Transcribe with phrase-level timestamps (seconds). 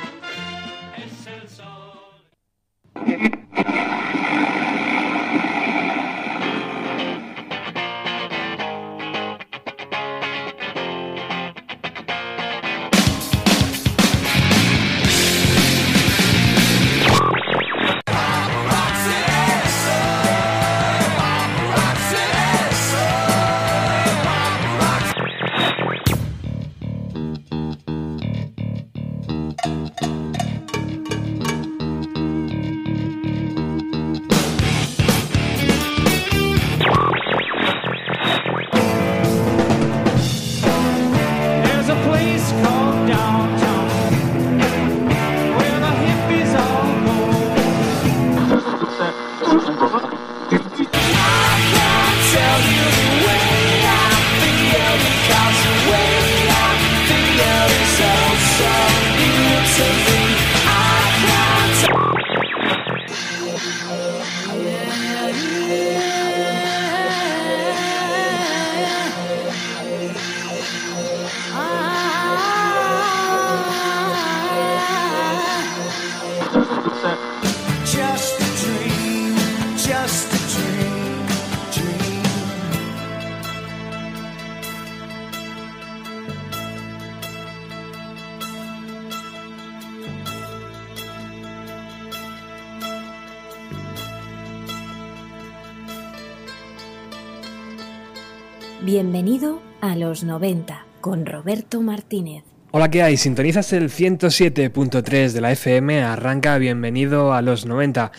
[100.13, 102.43] los 90 con Roberto Martínez.
[102.69, 103.17] Hola, ¿qué hay?
[103.17, 108.11] Sintonizas el 107.3 de la FM, arranca Bienvenido a los 90.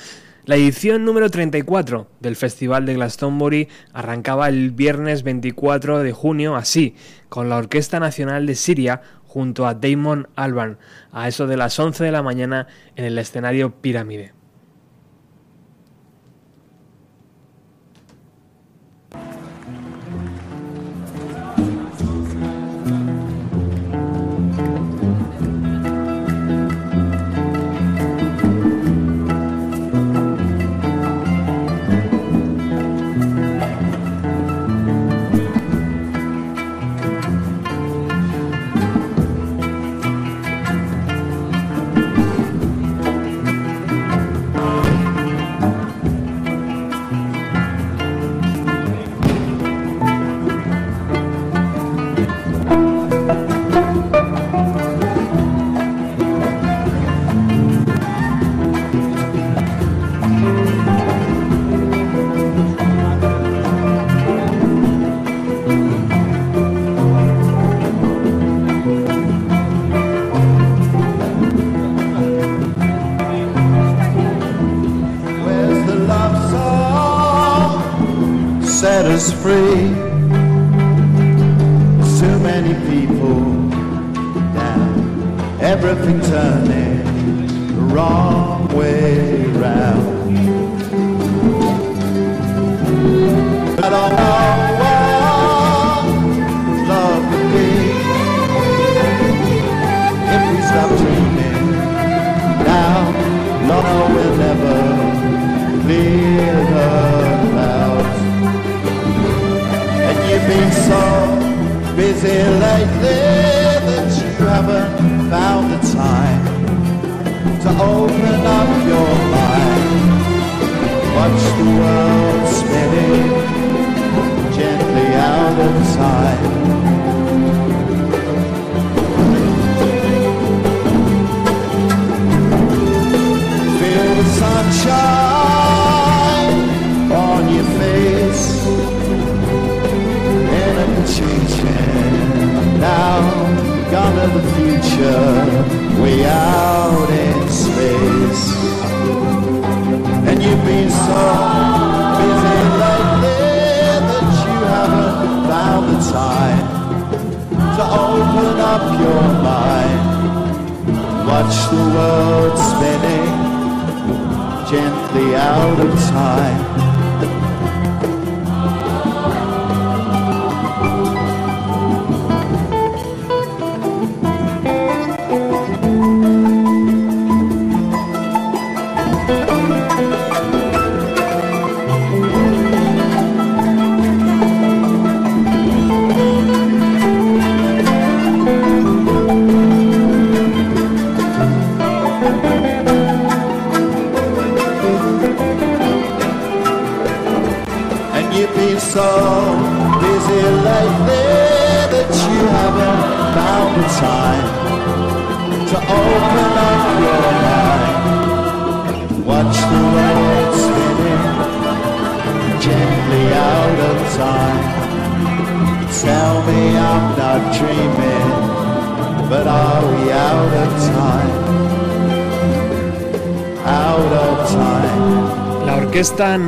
[0.45, 6.97] La edición número 34 del Festival de Glastonbury arrancaba el viernes 24 de junio así,
[7.29, 10.79] con la Orquesta Nacional de Siria junto a Damon Albarn,
[11.13, 12.67] a eso de las 11 de la mañana
[12.97, 14.34] en el escenario Pirámide.
[79.15, 79.95] Us free.
[82.19, 83.39] Too many people
[84.59, 85.61] down.
[85.61, 90.44] Everything turning the wrong way round.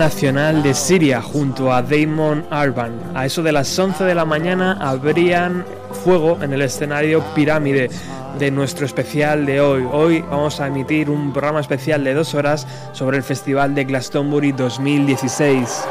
[0.07, 2.93] Nacional de Siria junto a Damon Arban.
[3.17, 5.67] A eso de las 11 de la mañana abrían
[6.05, 7.91] fuego en el escenario Pirámide
[8.39, 9.85] de nuestro especial de hoy.
[9.91, 14.53] Hoy vamos a emitir un programa especial de dos horas sobre el Festival de Glastonbury
[14.53, 15.87] 2016.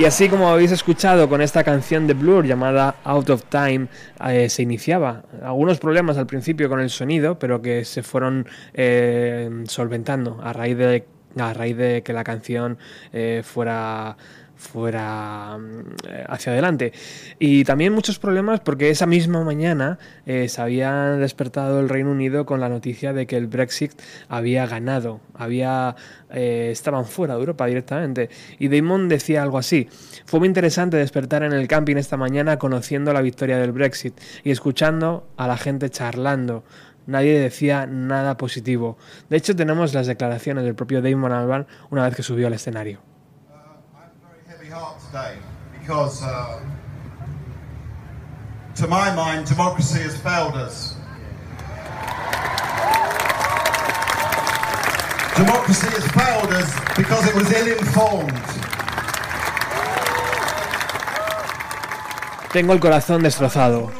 [0.00, 3.88] Y así como habéis escuchado con esta canción de Blur llamada Out of Time,
[4.26, 9.64] eh, se iniciaba algunos problemas al principio con el sonido, pero que se fueron eh,
[9.66, 11.04] solventando a raíz de,
[11.38, 12.78] a raíz de que la canción
[13.12, 14.16] eh, fuera
[14.60, 15.58] fuera
[16.06, 16.92] eh, hacia adelante.
[17.38, 22.46] Y también muchos problemas porque esa misma mañana eh, se había despertado el Reino Unido
[22.46, 23.92] con la noticia de que el Brexit
[24.28, 25.96] había ganado, había,
[26.30, 28.28] eh, estaban fuera de Europa directamente.
[28.58, 29.88] Y Damon decía algo así,
[30.26, 34.50] fue muy interesante despertar en el camping esta mañana conociendo la victoria del Brexit y
[34.50, 36.64] escuchando a la gente charlando.
[37.06, 38.98] Nadie decía nada positivo.
[39.30, 43.09] De hecho, tenemos las declaraciones del propio Damon Albarn una vez que subió al escenario.
[45.80, 46.60] Because, uh,
[48.76, 50.94] to my mind, democracy has failed us.
[55.36, 58.32] Democracy has failed us because it was ill informed.
[62.52, 63.90] Tengo el corazón destrozado.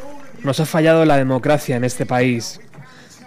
[0.42, 2.60] Nos ha fallado la democracia en este país.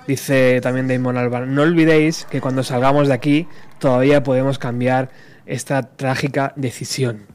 [0.08, 1.56] Dice también Damon Albarn.
[1.56, 3.48] No olvidéis que cuando salgamos de aquí
[3.80, 5.10] todavía podemos cambiar
[5.46, 7.28] esta trágica decisión.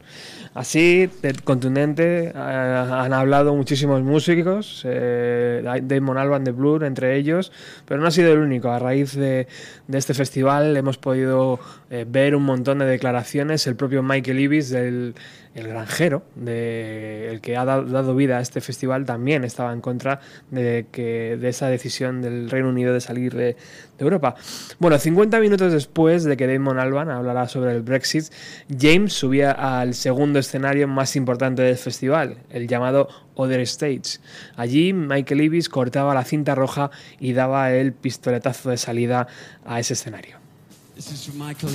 [0.54, 7.52] Así, de contundente, eh, han hablado muchísimos músicos, eh, Damon Albarn de Blur entre ellos,
[7.86, 8.70] pero no ha sido el único.
[8.70, 9.46] A raíz de,
[9.86, 11.60] de este festival hemos podido
[11.90, 13.66] eh, ver un montón de declaraciones.
[13.66, 15.14] El propio Michael Ibis, del
[15.58, 20.20] el granjero, de, el que ha dado, vida a este festival, también estaba en contra
[20.50, 23.56] de, que, de esa decisión del Reino Unido de salir de,
[23.98, 24.36] Europa.
[24.78, 28.26] Bueno, 50 minutos después de que Damon Albarn hablara sobre el Brexit,
[28.68, 34.20] James subía al segundo escenario más importante del festival, el llamado Other Stage.
[34.56, 39.26] Allí Michael Ibis cortaba la cinta roja y daba el pistoletazo de salida
[39.64, 40.36] a ese escenario.
[40.94, 41.70] This is Michael.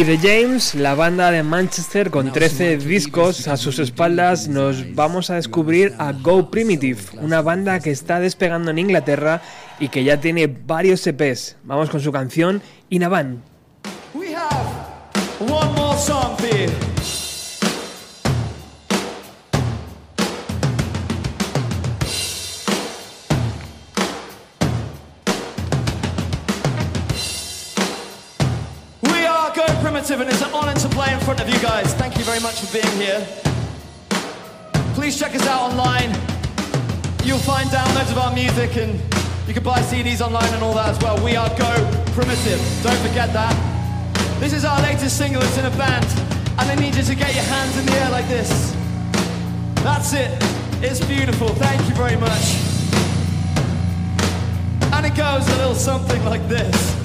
[0.00, 5.28] Y The James, la banda de Manchester con 13 discos a sus espaldas, nos vamos
[5.28, 9.42] a descubrir a Go Primitive, una banda que está despegando en Inglaterra
[9.78, 11.56] y que ya tiene varios EPs.
[11.64, 13.42] Vamos con su canción Inavan.
[31.36, 31.94] front of you guys.
[31.94, 33.24] Thank you very much for being here.
[34.94, 36.10] Please check us out online.
[37.22, 38.98] You'll find downloads of our music and
[39.46, 41.24] you can buy CDs online and all that as well.
[41.24, 41.70] We are Go
[42.18, 42.58] Primitive.
[42.82, 43.54] Don't forget that.
[44.40, 45.40] This is our latest single.
[45.40, 46.04] It's in a band.
[46.58, 48.74] And I need you to get your hands in the air like this.
[49.84, 50.36] That's it.
[50.82, 51.50] It's beautiful.
[51.50, 52.58] Thank you very much.
[54.92, 56.99] And it goes a little something like this.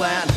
[0.00, 0.29] plan.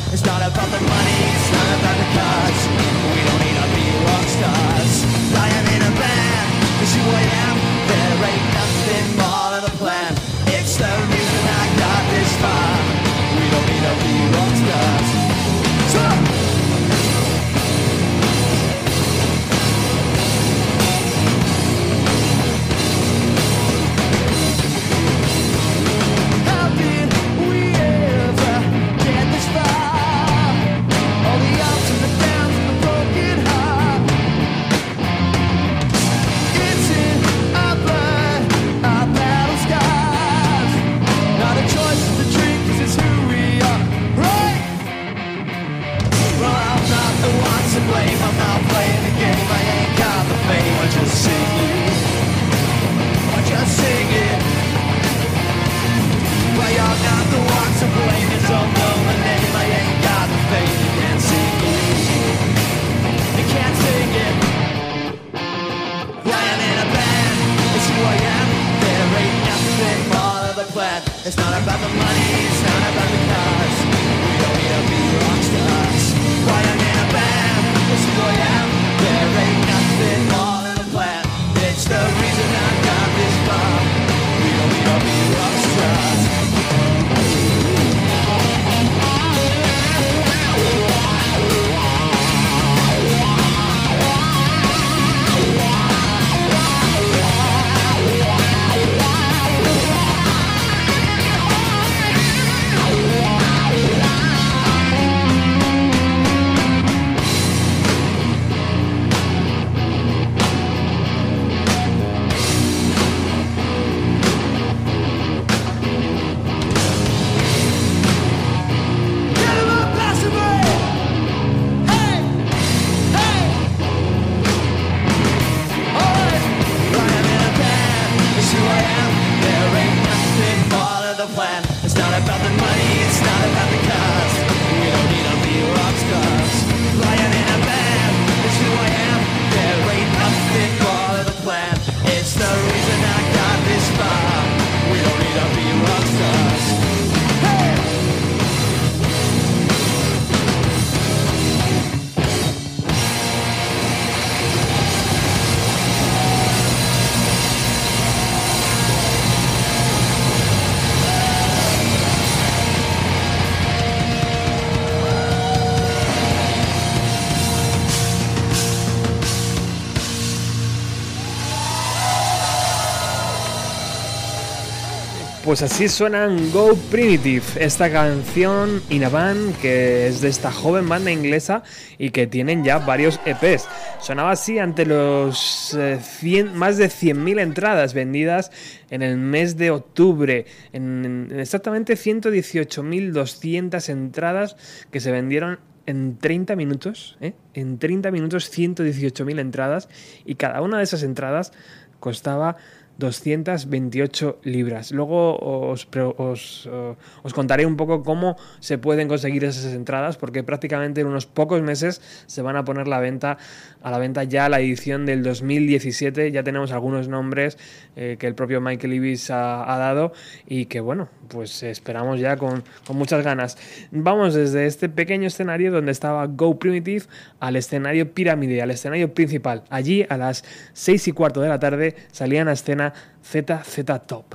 [175.54, 180.88] Pues así suenan Go Primitive, esta canción In a Band que es de esta joven
[180.88, 181.62] banda inglesa
[181.96, 183.68] y que tienen ya varios EPs.
[184.00, 188.50] Sonaba así ante los eh, 100 más de 100.000 entradas vendidas
[188.90, 194.56] en el mes de octubre, en, en exactamente 118.200 entradas
[194.90, 197.34] que se vendieron en 30 minutos, ¿eh?
[197.52, 199.88] en 30 minutos 118.000 entradas
[200.24, 201.52] y cada una de esas entradas
[202.00, 202.56] costaba
[202.98, 204.92] 228 libras.
[204.92, 210.42] Luego os, os, eh, os contaré un poco cómo se pueden conseguir esas entradas, porque
[210.42, 213.38] prácticamente en unos pocos meses se van a poner la venta,
[213.84, 216.32] a la venta ya la edición del 2017.
[216.32, 217.58] Ya tenemos algunos nombres
[217.96, 220.12] eh, que el propio Michael Ibis ha, dado
[220.46, 223.58] y que bueno, pues esperamos ya con, con muchas ganas.
[223.90, 227.04] Vamos desde este pequeño escenario donde estaba Go Primitive
[227.40, 229.64] al escenario pirámide, al escenario principal.
[229.68, 234.34] Allí a las 6 y cuarto de la tarde salían a escena ZZ Top.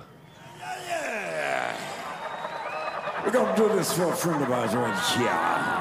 [3.25, 5.78] We're gonna do this for a friend of ours right here.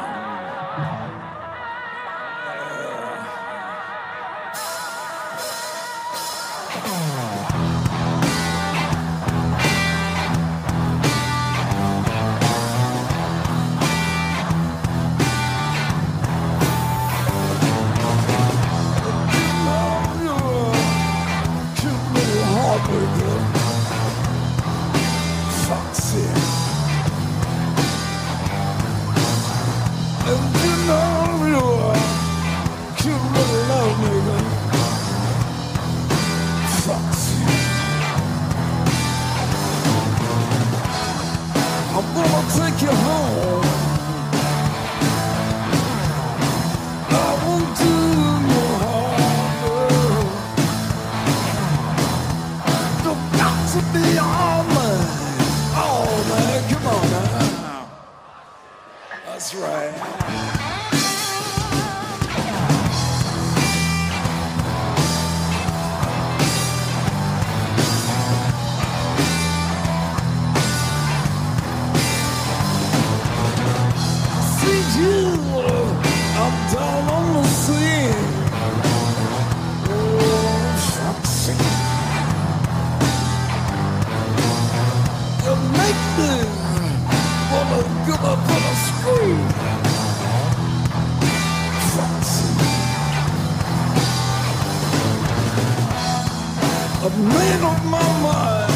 [59.50, 60.27] That's right.
[97.10, 98.72] I've made up my mind.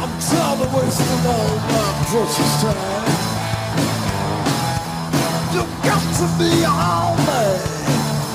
[0.00, 3.12] I'm tired of wasting all my precious time.
[5.52, 7.60] You've got to be all man.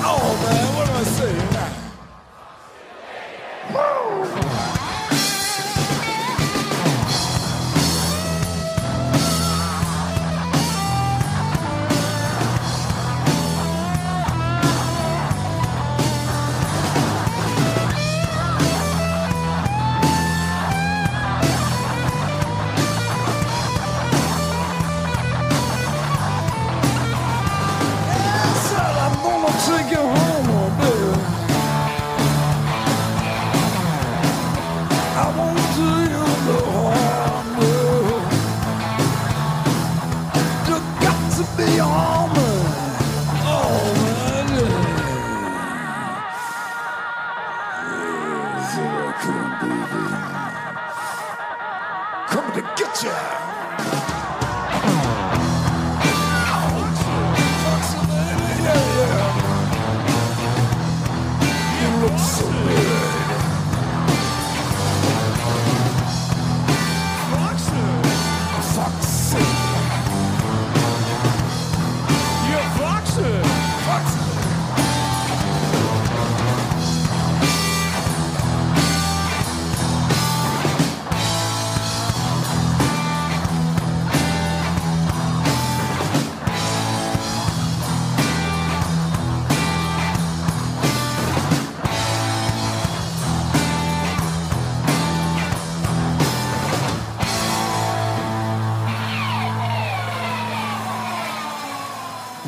[0.04, 1.51] Oh man, what do I say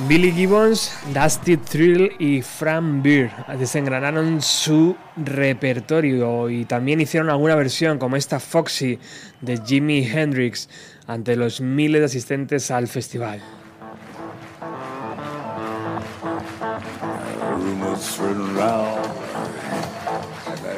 [0.08, 7.98] Billy Gibbons, Dusty Thrill y Fran Beer desengranaron su repertorio y también hicieron alguna versión
[7.98, 8.98] como esta Foxy
[9.40, 10.68] de Jimi Hendrix
[11.06, 13.40] ante los miles de asistentes al festival.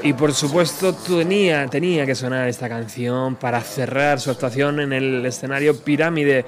[0.03, 5.27] Y por supuesto tenía, tenía que sonar esta canción para cerrar su actuación en el
[5.27, 6.45] escenario Pirámide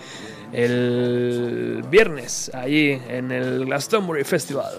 [0.52, 4.78] el viernes, allí en el Glastonbury Festival.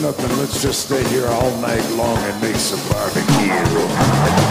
[0.00, 0.36] nothing.
[0.38, 4.47] Let's just stay here all night long and make some barbecue.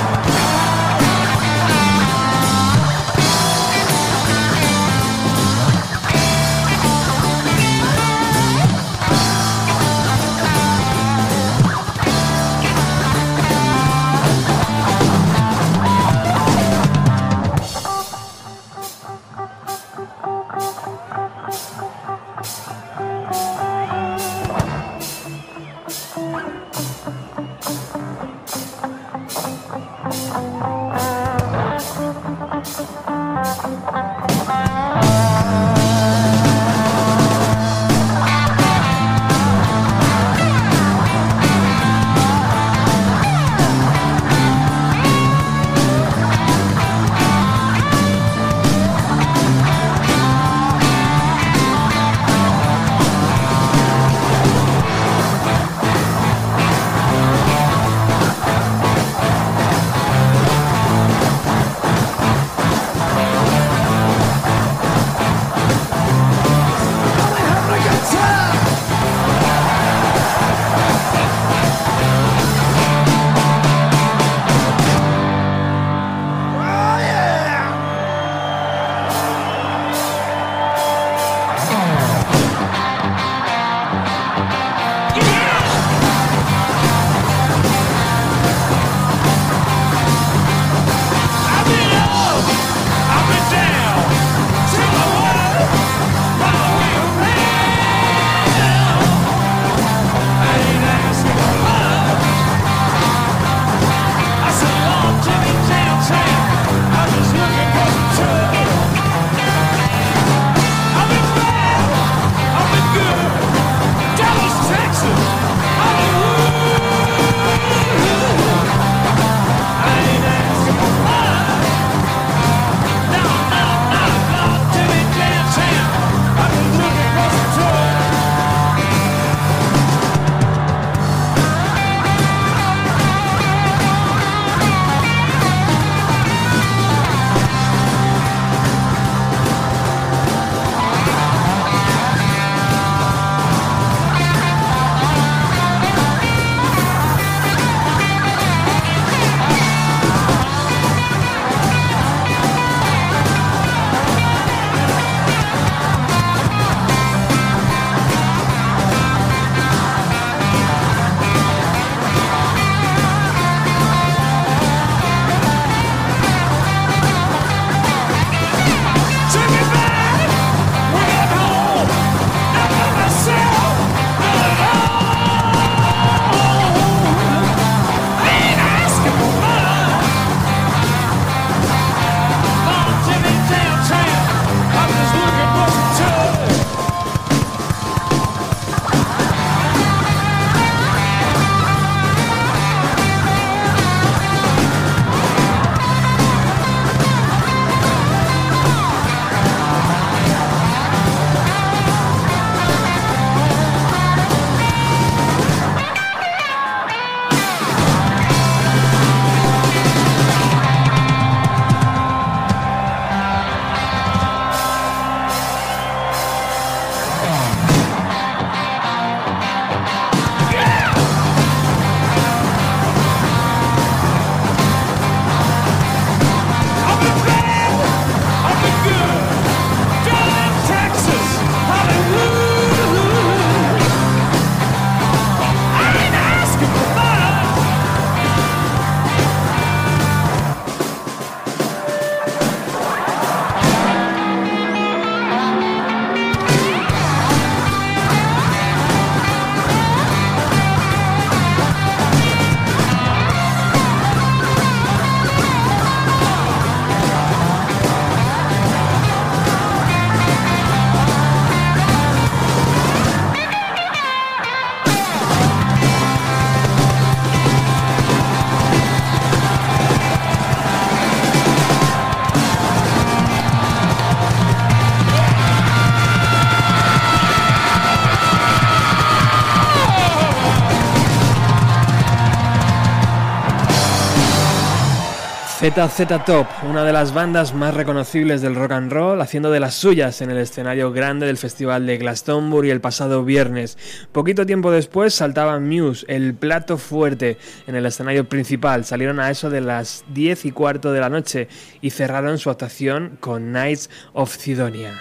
[285.72, 289.74] ZZ Top, una de las bandas más reconocibles del rock and roll, haciendo de las
[289.74, 293.78] suyas en el escenario grande del Festival de Glastonbury el pasado viernes.
[294.14, 298.86] Poquito tiempo después saltaba Muse, el plato fuerte, en el escenario principal.
[298.86, 301.50] Salieron a eso de las 10 y cuarto de la noche
[301.82, 304.94] y cerraron su actuación con Knights of Sidonia.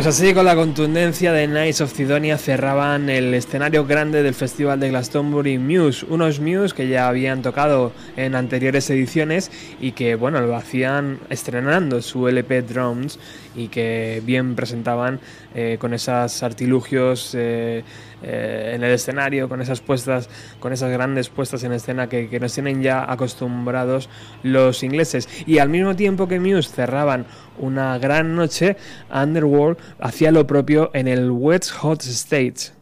[0.00, 4.80] Pues así con la contundencia de Knights of Sidonia cerraban el escenario grande del Festival
[4.80, 10.40] de Glastonbury Muse, unos Muse que ya habían tocado en anteriores ediciones y que bueno,
[10.40, 13.18] lo hacían estrenando su LP Drums
[13.54, 15.20] y que bien presentaban
[15.54, 17.84] eh, con esos artilugios eh,
[18.22, 20.30] eh, en el escenario, con esas puestas,
[20.60, 24.08] con esas grandes puestas en escena que, que nos tienen ya acostumbrados
[24.42, 25.28] los ingleses.
[25.46, 27.26] Y al mismo tiempo que Muse cerraban
[27.60, 28.76] una gran noche,
[29.12, 32.72] Underworld hacía lo propio en el West Hot Stage.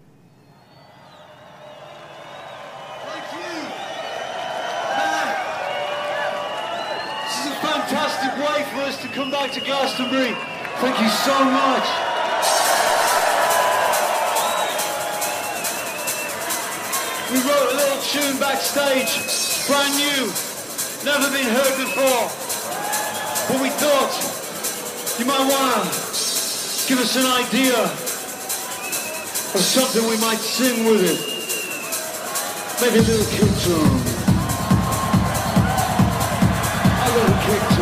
[10.81, 11.89] Thank you so much.
[17.33, 20.31] We wrote a little tune backstage, brand new,
[21.05, 22.31] never been heard before.
[23.49, 24.38] But we thought
[25.19, 31.19] you might want to give us an idea of something we might sing with it.
[32.81, 34.03] Maybe a little kick drum.
[37.03, 37.78] A little kick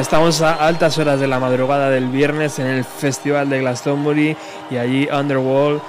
[0.00, 4.36] Estamos a altas horas de la madrugada del viernes en el Festival de Glastonbury
[4.70, 5.80] y allí Underworld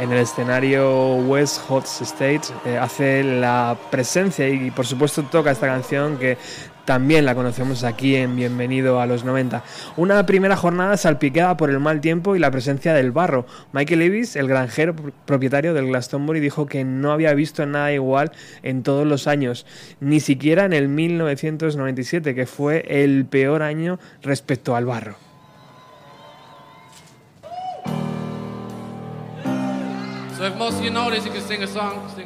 [0.00, 5.68] en el escenario West Hot Stage eh, hace la presencia y por supuesto toca esta
[5.68, 6.38] canción que
[6.84, 9.62] también la conocemos aquí en Bienvenido a los 90.
[9.96, 13.46] Una primera jornada salpicada por el mal tiempo y la presencia del barro.
[13.72, 18.32] Michael Levis, el granjero pr- propietario del Glastonbury, dijo que no había visto nada igual
[18.62, 19.66] en todos los años,
[20.00, 25.16] ni siquiera en el 1997, que fue el peor año respecto al barro.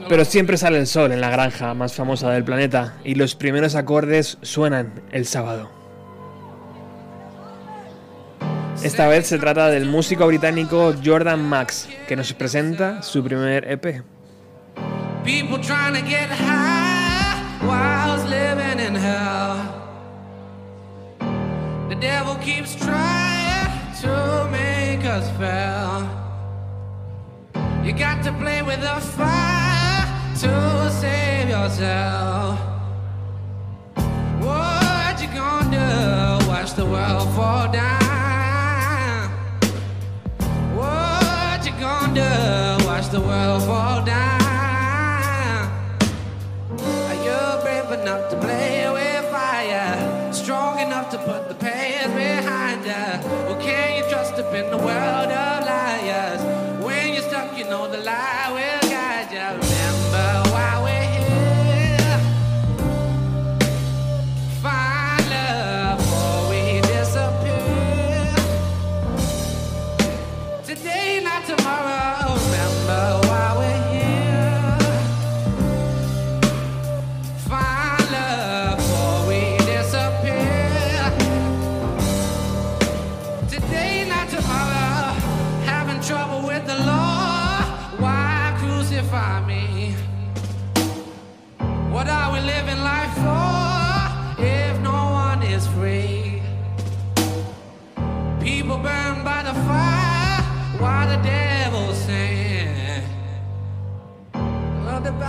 [0.09, 3.75] Pero siempre sale el sol en la granja más famosa del planeta y los primeros
[3.75, 5.71] acordes suenan el sábado.
[8.83, 14.03] Esta vez se trata del músico británico Jordan Max, que nos presenta su primer EP.
[15.25, 19.57] People trying to get high whilst living in hell.
[21.89, 26.26] The devil keeps trying to make us fail.
[27.87, 32.59] You got to play with the fire to save yourself.
[34.41, 36.49] What you gonna do?
[36.49, 39.31] Watch the world fall down.
[40.75, 42.87] What you gonna do?
[42.87, 45.71] Watch the world fall down.
[46.81, 50.33] Are you brave enough to play with fire?
[50.33, 53.29] Strong enough to put the past behind you?
[53.49, 55.36] Or can you trust up in the world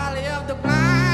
[0.08, 1.07] Well, the valley of the blind,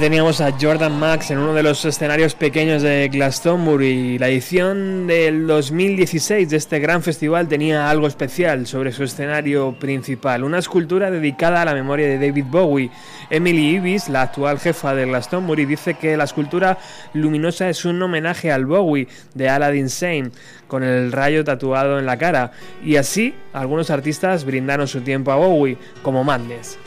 [0.00, 4.18] Teníamos a Jordan Max en uno de los escenarios pequeños de Glastonbury.
[4.18, 10.44] La edición del 2016 de este gran festival tenía algo especial sobre su escenario principal,
[10.44, 12.90] una escultura dedicada a la memoria de David Bowie.
[13.30, 16.78] Emily Ibis, la actual jefa de Glastonbury, dice que la escultura
[17.14, 20.30] luminosa es un homenaje al Bowie de Aladdin Sane,
[20.68, 22.52] con el rayo tatuado en la cara,
[22.84, 26.78] y así algunos artistas brindaron su tiempo a Bowie, como Madness.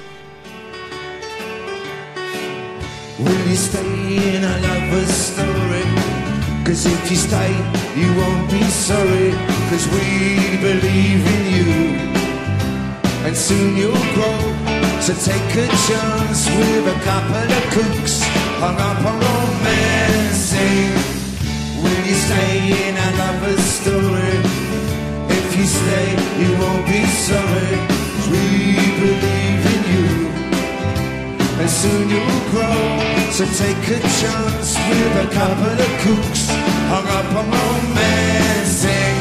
[3.20, 5.84] Will you stay in a lover's story?
[6.64, 7.52] Cause if you stay,
[8.00, 9.32] you won't be sorry.
[9.70, 11.72] Cause we believe in you.
[13.28, 14.40] And soon you'll grow.
[15.02, 18.24] So take a chance with a couple of cooks.
[18.64, 20.96] Hung up on romancing.
[21.84, 24.36] Will you stay in a lover's story?
[25.28, 26.08] If you stay,
[26.40, 27.76] you won't be sorry.
[27.84, 28.46] 'Cause we
[29.02, 29.79] believe in you
[31.60, 32.80] and soon you'll grow.
[33.32, 36.48] So take a chance with a couple of cooks
[36.92, 39.18] hung up on romancing.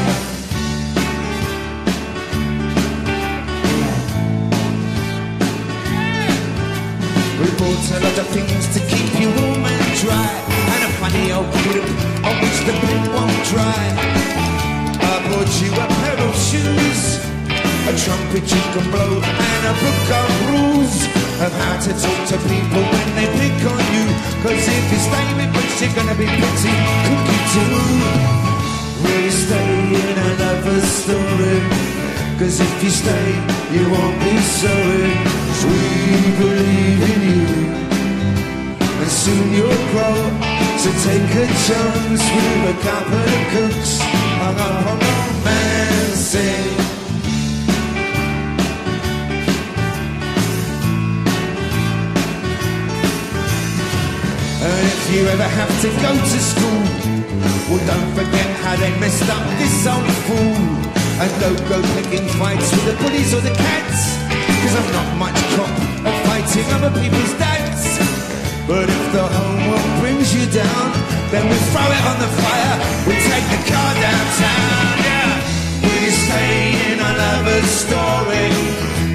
[7.39, 10.31] We bought a lot of things to keep you warm and dry,
[10.73, 11.87] and a funny old grip
[12.23, 13.83] on which the paint won't dry.
[15.11, 17.01] I bought you a pair of shoes,
[17.87, 22.37] a trumpet you can blow, and a book of rules of how to talk to
[22.51, 24.05] people when they pick on you.
[24.43, 26.75] Cause if you stay with you're gonna be pretty
[27.05, 27.79] cookie too.
[29.07, 29.71] You stay
[30.03, 31.59] in a lover's story?
[32.39, 33.27] Cause if you stay,
[33.71, 35.11] you won't be sorry.
[35.23, 35.81] 'Cause we
[36.41, 37.47] believe in you.
[39.01, 40.17] And soon you'll grow.
[40.81, 43.91] So take a chance with a couple of cooks
[44.41, 46.98] hung up on romancing.
[54.61, 56.83] And if you ever have to go to school,
[57.71, 60.59] well, don't forget how they messed up this old fool.
[61.23, 64.19] And don't go picking fights with the bullies or the cats.
[64.59, 65.71] Cause I'm not much cop
[66.03, 68.03] at fighting other people's dads.
[68.67, 70.91] But if the homework brings you down,
[71.31, 72.75] then we throw it on the fire.
[73.07, 75.39] We take the car downtown, yeah.
[75.87, 78.51] You stay in a lover's story?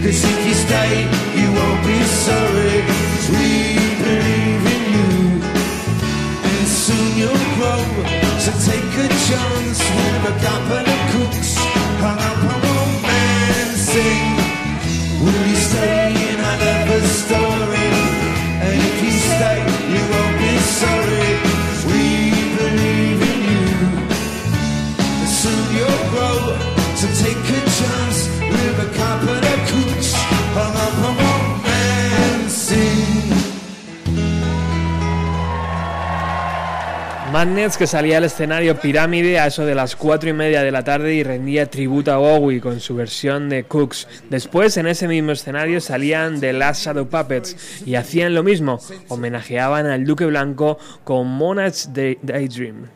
[0.00, 1.04] Cause if you stay,
[1.36, 2.80] you won't be sorry.
[2.80, 3.28] 'Cause
[6.86, 7.80] soon you'll grow.
[8.44, 11.54] So take a chance with a couple of cooks
[12.02, 12.53] hung up
[37.34, 40.84] Madness que salía al escenario Pirámide a eso de las cuatro y media de la
[40.84, 44.06] tarde y rendía tributo a Bowie con su versión de Cooks.
[44.30, 48.78] Después en ese mismo escenario salían The Last Shadow Puppets y hacían lo mismo,
[49.08, 52.86] homenajeaban al Duque Blanco con Monarch's Day- Daydream.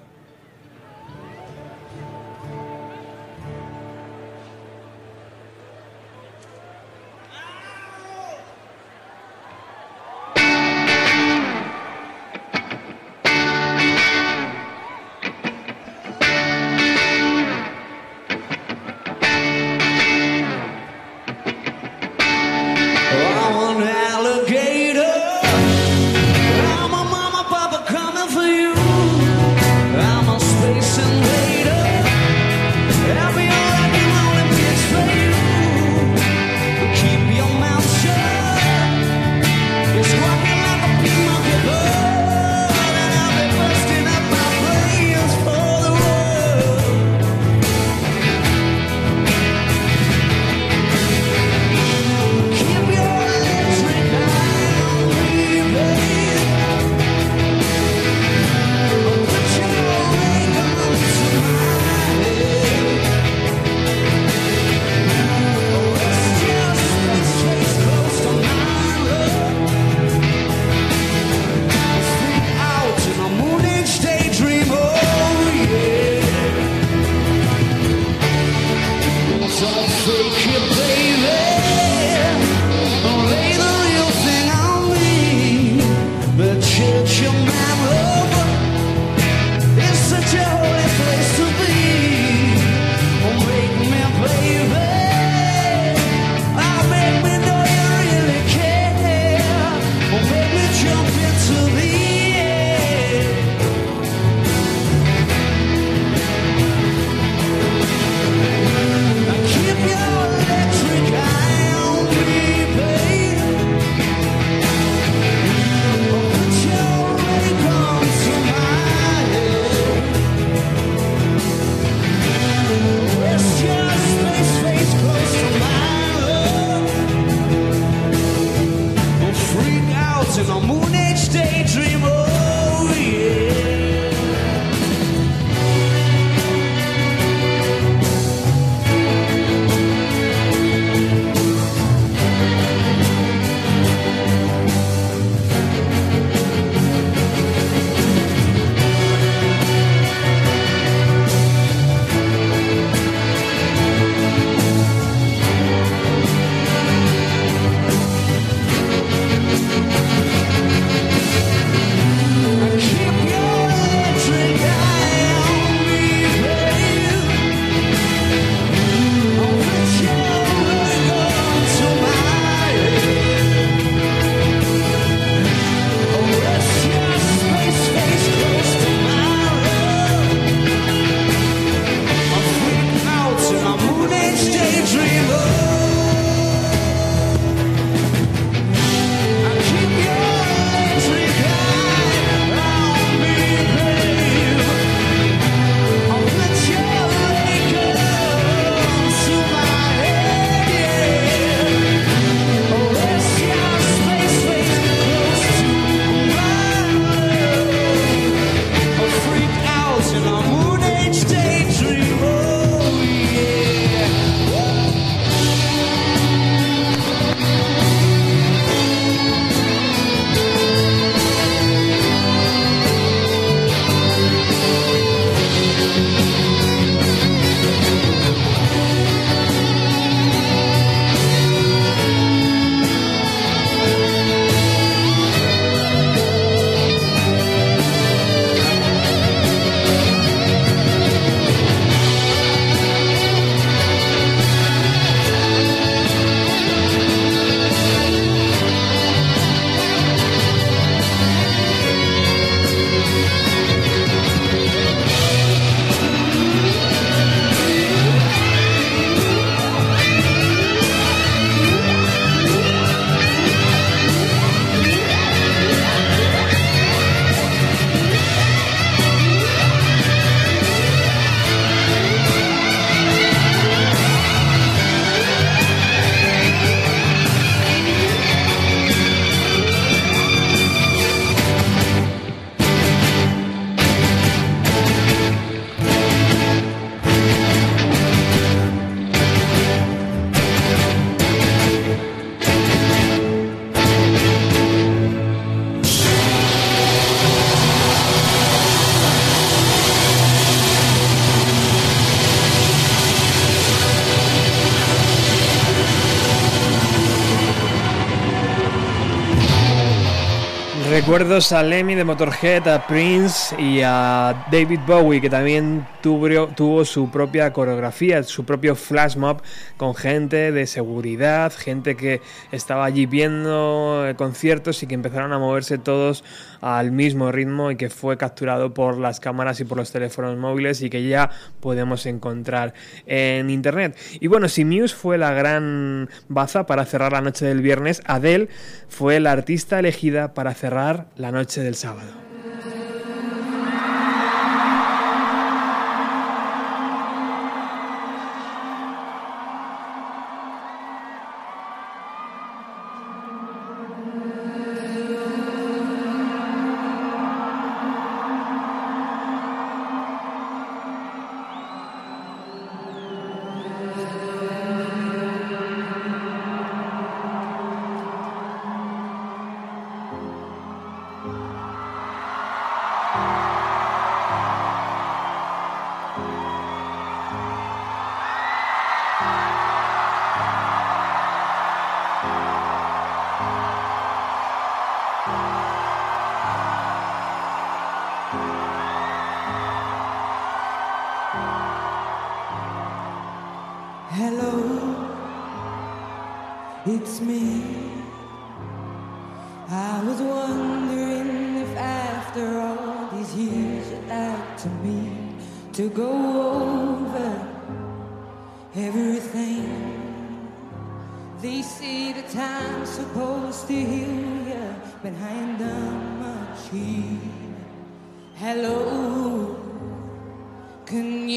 [311.08, 316.84] Recuerdos a Lemmy de Motorhead, a Prince y a David Bowie, que también tuvo, tuvo
[316.84, 319.40] su propia coreografía, su propio flash mob
[319.78, 322.20] con gente de seguridad, gente que
[322.52, 326.24] estaba allí viendo eh, conciertos y que empezaron a moverse todos
[326.60, 330.82] al mismo ritmo y que fue capturado por las cámaras y por los teléfonos móviles
[330.82, 331.30] y que ya
[331.60, 332.74] podemos encontrar
[333.06, 333.96] en internet.
[334.20, 338.48] Y bueno, si Muse fue la gran baza para cerrar la noche del viernes, Adele
[338.88, 342.27] fue la artista elegida para cerrar la noche del sábado.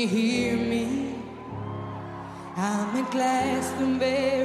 [0.01, 1.13] you hear me?
[2.57, 4.40] I'm in Glastonbury.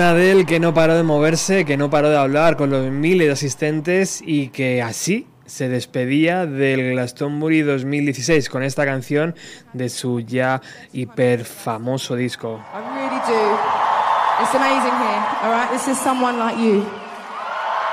[0.00, 3.26] Una Adele que no paró de moverse, que no paró de hablar con los miles
[3.26, 9.34] de asistentes y que así se despedía del Glastonbury 2016 con esta canción
[9.74, 10.62] de su ya
[10.94, 12.62] hiper famoso disco.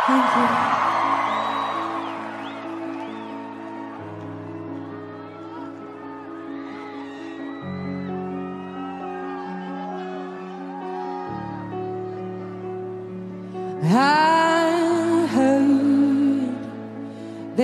[0.08, 0.77] Thank you.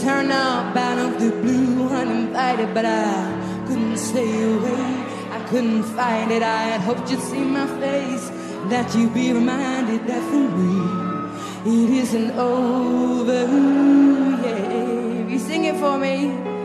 [0.00, 5.04] I hate to turn up out of the blue uninvited, but I couldn't stay away.
[5.30, 6.42] I couldn't fight it.
[6.42, 8.30] I had hoped you'd see my face,
[8.70, 10.80] that you'd be reminded that for me
[11.66, 13.46] it isn't over.
[14.42, 16.59] Yeah, you sing it for me.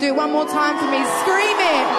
[0.00, 0.98] Do one more time for me.
[1.22, 1.93] Scream it.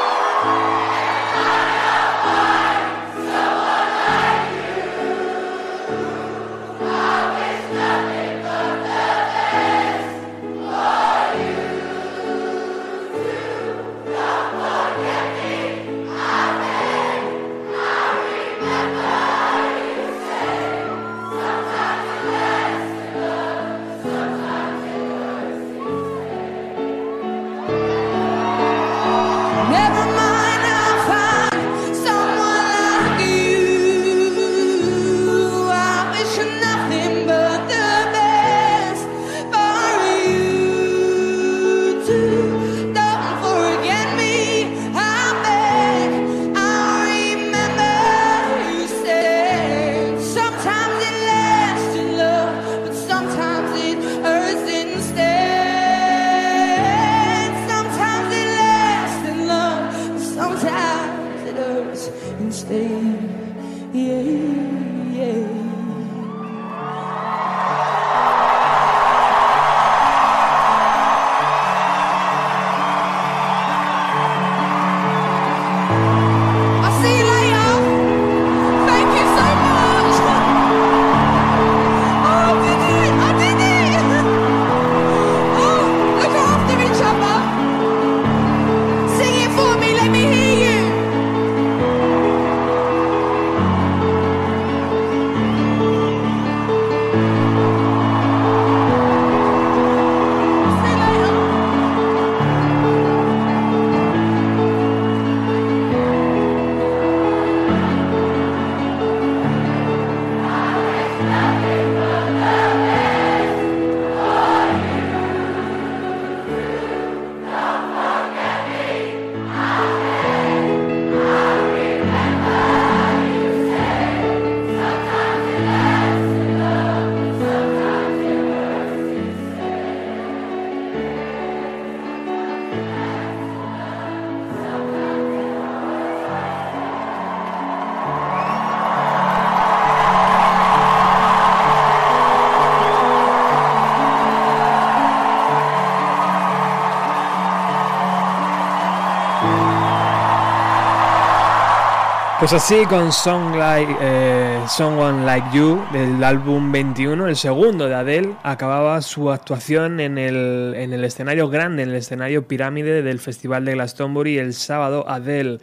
[152.45, 157.95] Pues así con Song like, eh, Someone Like You del álbum 21, el segundo de
[157.95, 163.17] Adele, acababa su actuación en el, en el escenario grande, en el escenario pirámide del
[163.17, 165.57] Festival de Glastonbury el sábado Adele.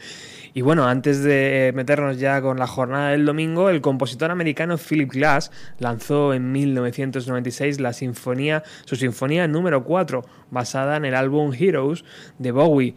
[0.54, 5.10] Y bueno, antes de meternos ya con la jornada del domingo, el compositor americano Philip
[5.12, 12.04] Glass lanzó en 1996 la sinfonía, su sinfonía número 4, basada en el álbum Heroes
[12.38, 12.96] de Bowie.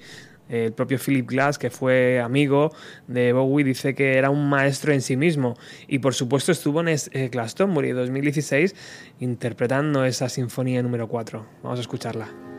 [0.49, 2.71] El propio Philip Glass, que fue amigo
[3.07, 5.55] de Bowie, dice que era un maestro en sí mismo.
[5.87, 8.75] Y por supuesto estuvo en eh, Glastonbury 2016
[9.19, 11.45] interpretando esa sinfonía número 4.
[11.63, 12.54] Vamos a escucharla.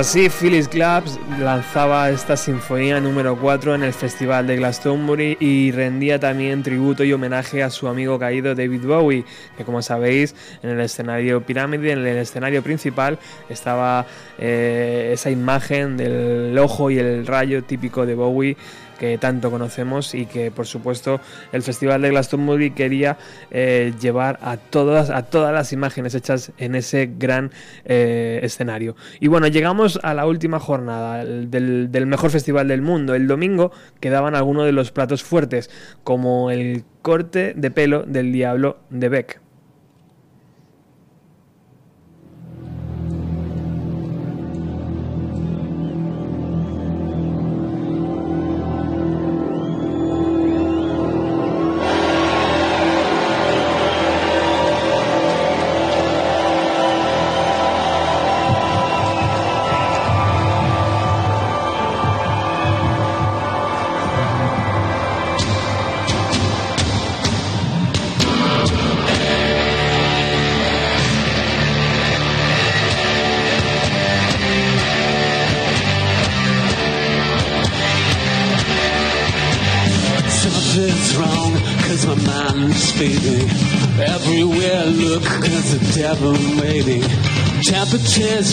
[0.00, 6.18] Así Phyllis Glass lanzaba esta sinfonía número 4 en el Festival de Glastonbury y rendía
[6.18, 9.26] también tributo y homenaje a su amigo caído David Bowie,
[9.58, 13.18] que como sabéis en el escenario pirámide, en el escenario principal
[13.50, 14.06] estaba
[14.38, 18.56] eh, esa imagen del ojo y el rayo típico de Bowie
[19.00, 21.22] que tanto conocemos y que por supuesto
[21.52, 23.16] el Festival de Glastonbury quería
[23.50, 27.50] eh, llevar a todas, a todas las imágenes hechas en ese gran
[27.86, 28.96] eh, escenario.
[29.18, 33.14] Y bueno, llegamos a la última jornada del, del mejor festival del mundo.
[33.14, 35.70] El domingo quedaban algunos de los platos fuertes,
[36.04, 39.40] como el corte de pelo del diablo de Beck.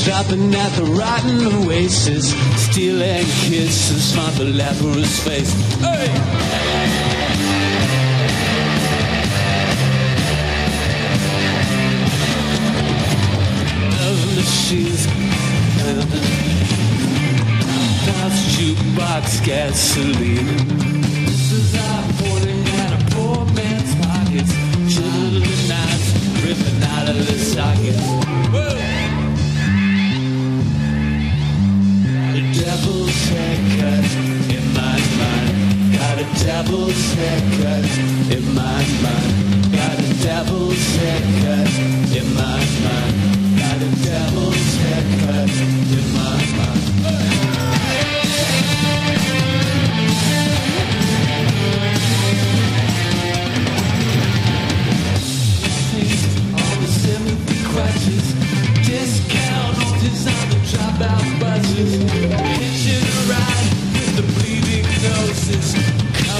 [0.08, 2.32] Dropping at the rotten oasis.
[2.56, 5.52] Stealing kisses from the leprous face.
[5.82, 6.08] Hey!
[14.38, 15.08] Machines.
[18.06, 20.77] That's jukebox gasoline.
[36.48, 37.84] Devil's haircut
[38.32, 39.70] in my mind.
[39.74, 41.74] Got a devil's haircut
[42.16, 43.60] in my mind.
[43.60, 45.50] Got a devil's haircut
[45.92, 46.87] in my mind.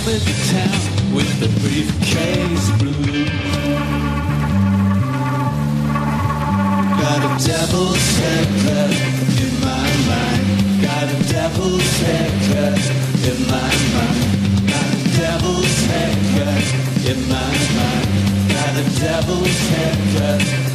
[0.08, 3.26] Coming to town with the briefcase blue.
[6.96, 8.94] Got a devil's haircut
[9.44, 10.44] in my mind.
[10.82, 12.80] Got a devil's haircut
[13.28, 14.24] in my mind.
[14.72, 16.66] Got a devil's haircut
[17.04, 18.08] in my mind.
[18.48, 20.67] Got a devil's haircut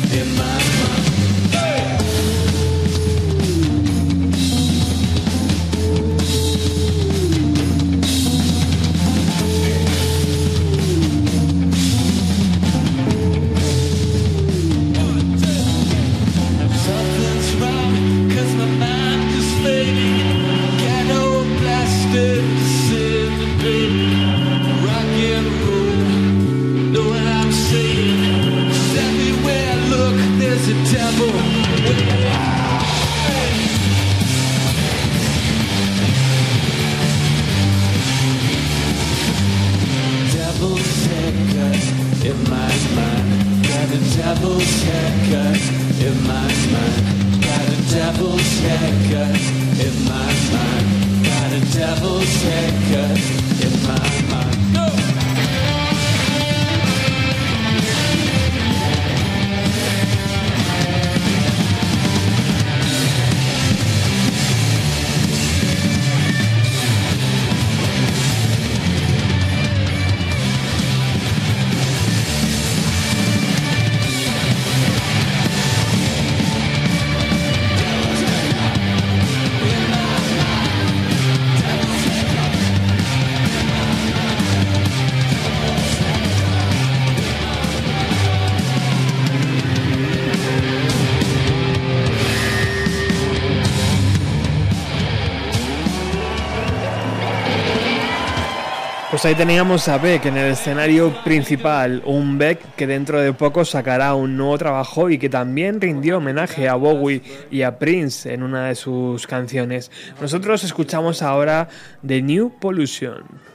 [99.23, 103.65] Pues ahí teníamos a Beck en el escenario principal, un Beck que dentro de poco
[103.65, 108.43] sacará un nuevo trabajo y que también rindió homenaje a Bowie y a Prince en
[108.43, 109.93] una de sus canciones.
[110.21, 111.69] Nosotros escuchamos ahora
[112.05, 113.52] The New Pollution.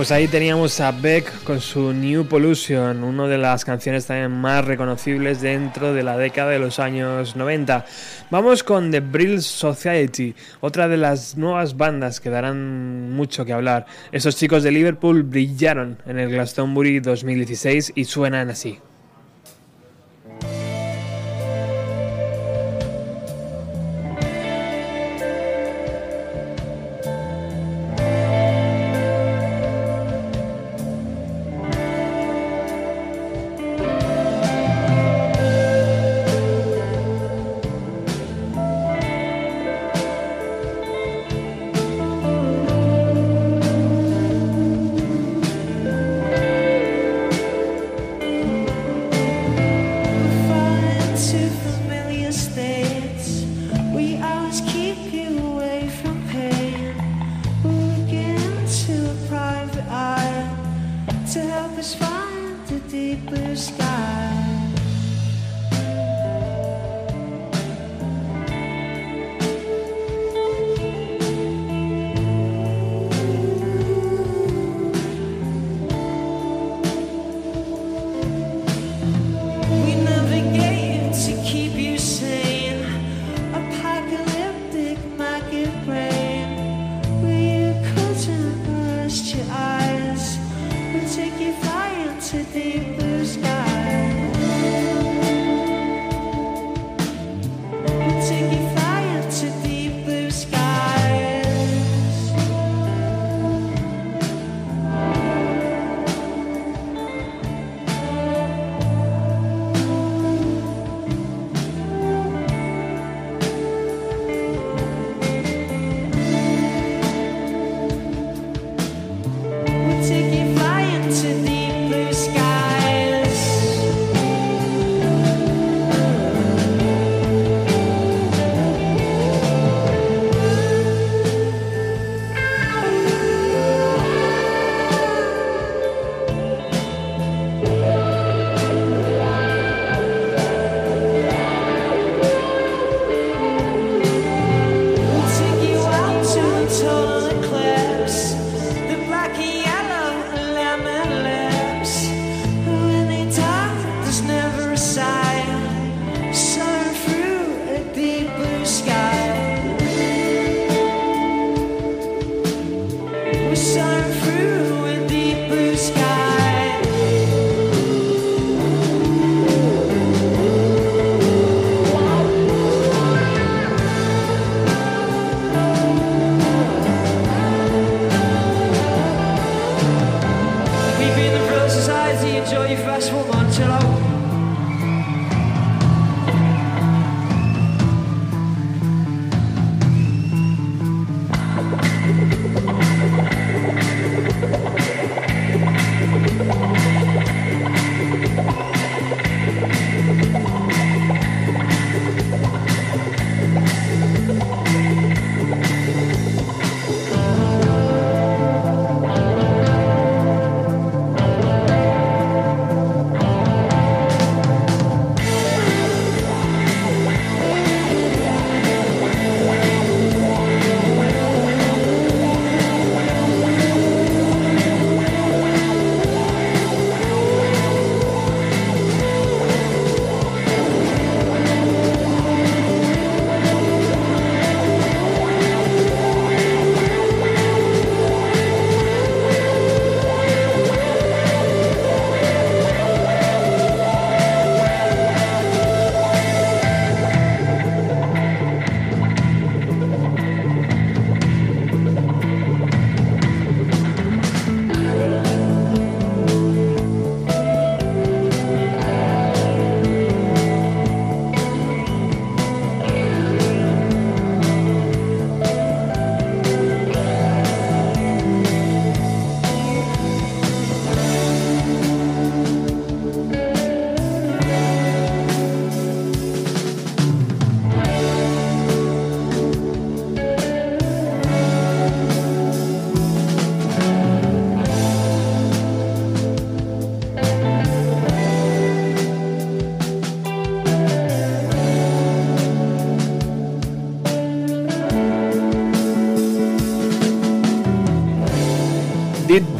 [0.00, 4.64] Pues ahí teníamos a Beck con su New Pollution, una de las canciones también más
[4.64, 7.84] reconocibles dentro de la década de los años 90.
[8.30, 13.84] Vamos con The Brill Society, otra de las nuevas bandas que darán mucho que hablar.
[14.10, 18.78] Esos chicos de Liverpool brillaron en el Glastonbury 2016 y suenan así.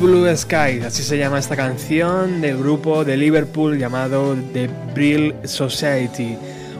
[0.01, 6.39] Blue Sky, así se llama esta canción del grupo de Liverpool llamado The Brill Society,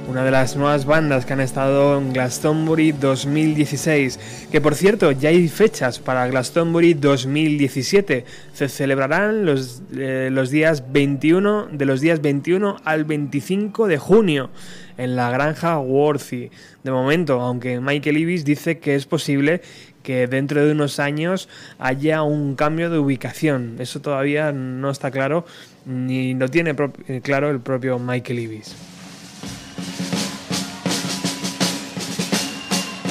[0.09, 5.29] una de las nuevas bandas que han estado en Glastonbury 2016, que por cierto ya
[5.29, 8.25] hay fechas para Glastonbury 2017,
[8.55, 14.49] se celebrarán los, eh, los días 21, de los días 21 al 25 de junio
[14.97, 16.51] en la granja Worthy.
[16.85, 19.63] De momento, aunque Michael Ibis dice que es posible
[20.03, 21.49] que dentro de unos años
[21.79, 23.77] haya un cambio de ubicación.
[23.79, 25.45] Eso todavía no está claro,
[25.85, 26.75] ni lo tiene
[27.09, 28.77] eh, claro el propio Michael Ibis.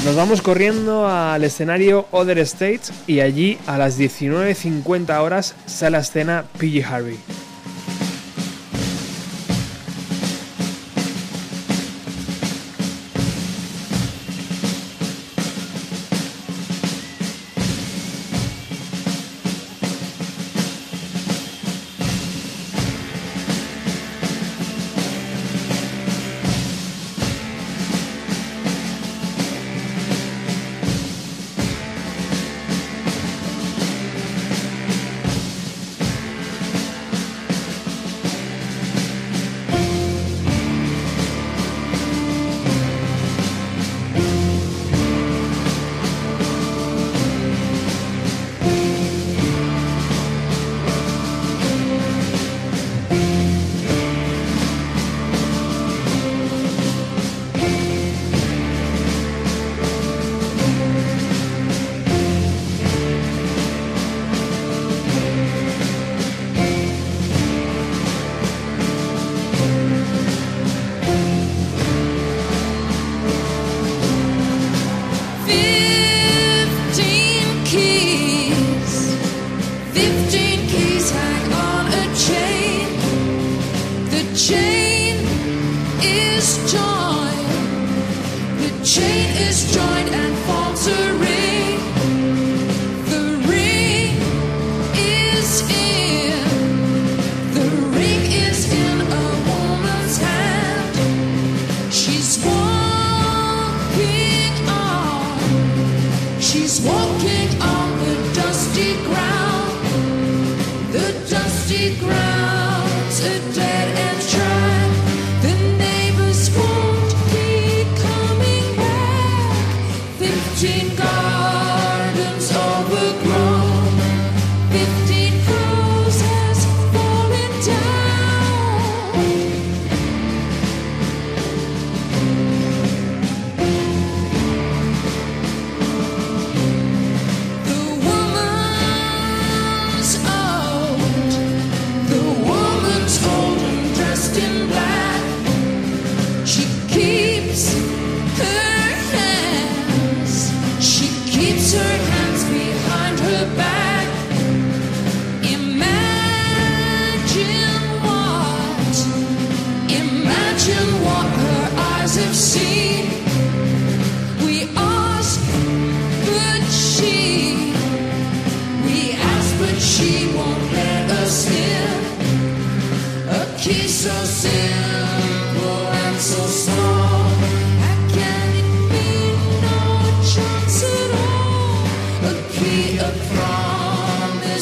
[0.05, 5.99] Nos vamos corriendo al escenario Other States y allí a las 19.50 horas sale a
[5.99, 7.17] escena PG Harvey.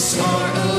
[0.08, 0.77] score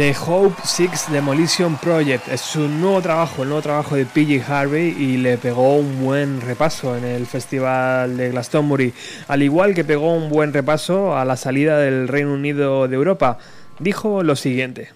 [0.00, 4.96] The Hope Six Demolition Project es su nuevo trabajo, el nuevo trabajo de PG Harvey
[4.98, 8.94] y le pegó un buen repaso en el festival de Glastonbury,
[9.28, 13.36] al igual que pegó un buen repaso a la salida del Reino Unido de Europa.
[13.78, 14.88] Dijo lo siguiente.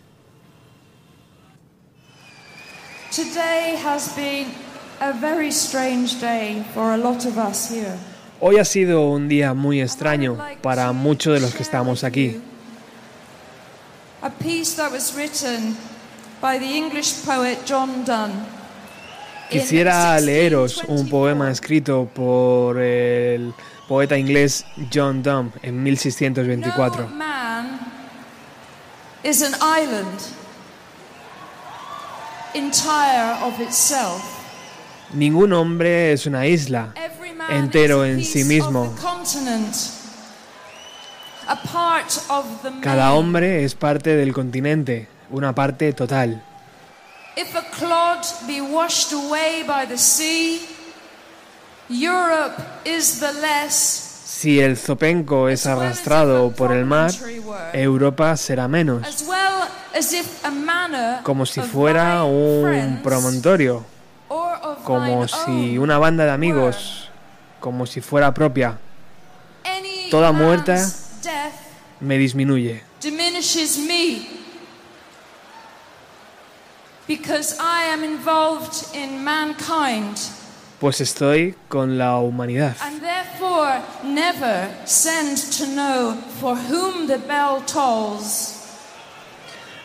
[3.14, 4.46] Today has been
[5.00, 7.98] a very strange day for a lot of us here.
[8.40, 12.40] Hoy ha sido un día muy extraño para muchos de los que estamos aquí.
[14.24, 15.76] A piece that was written
[16.40, 18.32] by the English poet John Donne.
[19.50, 23.52] Quisiera leeros un poema escrito por el
[23.86, 27.02] poeta inglés John Donne en 1624.
[27.02, 27.78] No man
[29.22, 30.18] is an island
[32.54, 34.22] entire of itself.
[35.12, 36.94] Ningún hombre es una isla
[37.50, 38.84] entero en sí mismo.
[38.84, 41.32] Of the continent, a part of the
[42.80, 46.42] Cada hombre es parte del continente, una parte total.
[47.36, 50.60] If a clod be washed away by the sea,
[51.88, 52.54] Europe
[52.84, 54.10] is the less.
[54.24, 57.10] Si el zopenco es arrastrado por el mar,
[57.72, 59.26] Europa será menos,
[61.22, 63.84] como si fuera un promontorio,
[64.84, 67.10] como si una banda de amigos,
[67.60, 68.78] como si fuera propia.
[70.10, 70.86] Toda muerta
[72.00, 74.28] me disminuye, diminishes me
[77.06, 80.18] because I am involved in mankind
[80.84, 82.76] pues estoy con la humanidad.
[82.82, 88.60] and therefore never send to know for whom the bell tolls.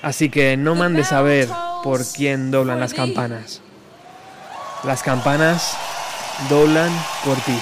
[0.02, 1.48] Así que no mandes saber
[1.84, 3.61] por quién doblan las campanas.
[4.84, 5.78] Las campanas
[6.49, 6.91] doblan
[7.26, 7.57] por ti.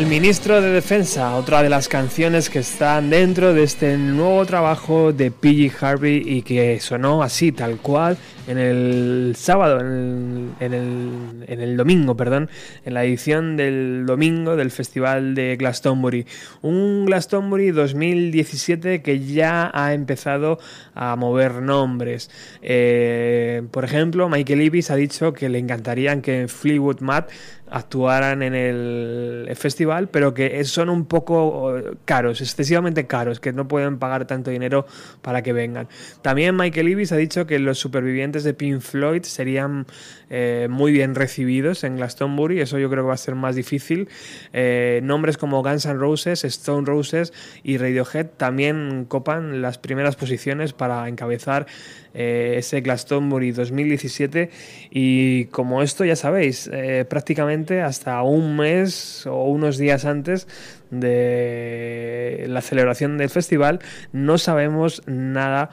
[0.00, 5.12] El ministro de Defensa, otra de las canciones que están dentro de este nuevo trabajo
[5.12, 8.16] de PG Harvey y que sonó así, tal cual,
[8.50, 12.48] en el sábado, en el, en el- en el domingo, perdón,
[12.84, 16.26] en la edición del domingo del Festival de Glastonbury.
[16.62, 20.58] Un Glastonbury 2017 que ya ha empezado
[20.94, 22.30] a mover nombres.
[22.62, 27.30] Eh, por ejemplo, Michael Ibis ha dicho que le encantaría que Fleetwood Mac
[27.72, 33.68] actuaran en el festival, pero que son un poco eh, caros, excesivamente caros, que no
[33.68, 34.86] pueden pagar tanto dinero
[35.22, 35.86] para que vengan.
[36.20, 39.86] También Michael Ibis ha dicho que los supervivientes de Pink Floyd serían
[40.28, 44.08] eh, muy bien recibidos en Glastonbury, eso yo creo que va a ser más difícil.
[44.52, 50.72] Eh, nombres como Guns N' Roses, Stone Roses y Radiohead también copan las primeras posiciones
[50.72, 51.66] para encabezar
[52.14, 54.50] eh, ese Glastonbury 2017
[54.90, 56.70] y como esto ya sabéis,
[57.08, 60.46] prácticamente hasta un mes o unos días antes
[60.90, 63.80] de la celebración del festival
[64.12, 65.70] no sabemos nada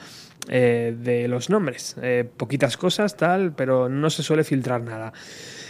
[0.49, 1.95] eh, de los nombres.
[2.01, 5.13] Eh, poquitas cosas, tal, pero no se suele filtrar nada.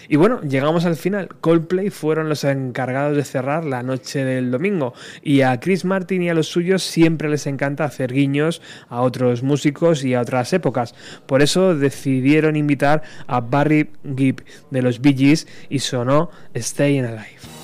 [0.10, 1.30] Y bueno, llegamos al final.
[1.42, 4.94] Coldplay fueron los encargados de cerrar la noche del domingo.
[5.22, 9.44] Y a Chris Martin y a los suyos siempre les encanta hacer guiños a otros
[9.44, 10.96] músicos y a otras épocas.
[11.26, 17.57] Por eso decidieron invitar a Barry Gibb de los Bee Gees y sonó Staying Alive.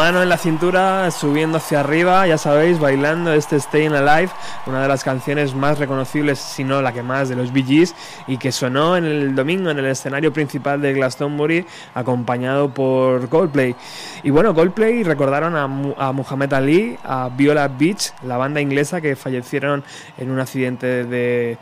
[0.00, 4.32] Mano en la cintura, subiendo hacia arriba, ya sabéis, bailando este Staying Alive,
[4.64, 7.94] una de las canciones más reconocibles, si no la que más, de los Bee Gees,
[8.26, 13.76] y que sonó en el domingo en el escenario principal de Glastonbury, acompañado por Coldplay.
[14.22, 19.00] Y bueno, Coldplay recordaron a, Mu- a Muhammad Ali, a Viola Beach, la banda inglesa
[19.00, 19.82] que fallecieron
[20.18, 21.58] en un accidente de,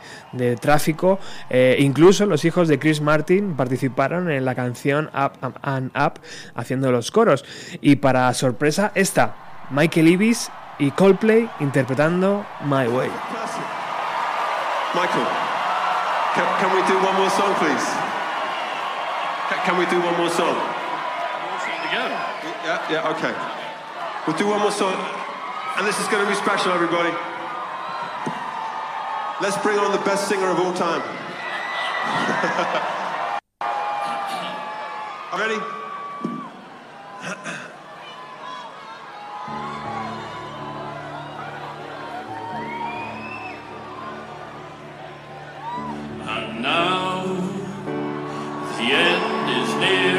[0.59, 1.19] tráfico.
[1.49, 6.19] Eh, incluso los hijos de Chris Martin participaron en la canción Up and Up
[6.55, 7.45] haciendo los coros.
[7.81, 9.35] Y para sorpresa, esta,
[9.69, 13.09] Michael Ibis y Coldplay interpretando My Way.
[14.95, 15.27] Michael,
[16.35, 17.85] can, we do one more song, please?
[19.49, 20.55] Ca- Can we do one more song?
[22.69, 23.33] Yeah, yeah, okay.
[24.27, 24.93] We'll do one more song,
[25.77, 27.09] and this is going to be special, everybody.
[29.41, 31.01] Let's bring on the best singer of all time.
[35.33, 35.59] Ready?
[46.21, 47.25] And now
[48.77, 50.18] the end is near,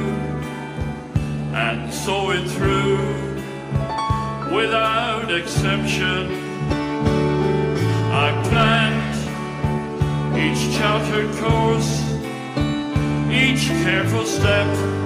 [1.53, 2.97] and saw it through
[4.55, 6.31] without exception.
[8.13, 9.17] I planned
[10.37, 12.01] each chartered course,
[13.29, 15.00] each careful step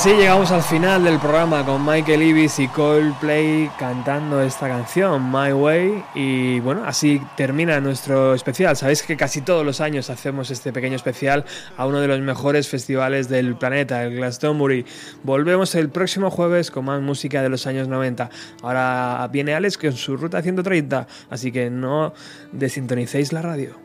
[0.00, 5.52] así llegamos al final del programa con Michael Ibis y Coldplay cantando esta canción, My
[5.52, 6.04] Way.
[6.14, 8.78] Y bueno, así termina nuestro especial.
[8.78, 11.44] Sabéis que casi todos los años hacemos este pequeño especial
[11.76, 14.86] a uno de los mejores festivales del planeta, el Glastonbury.
[15.22, 18.30] Volvemos el próximo jueves con más música de los años 90.
[18.62, 22.14] Ahora viene Alex con su ruta 130, así que no
[22.52, 23.76] desintonicéis la radio.